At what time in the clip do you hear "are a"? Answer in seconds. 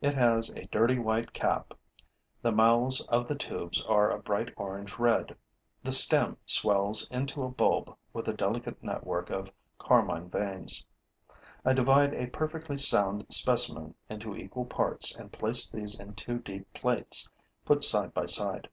3.86-4.18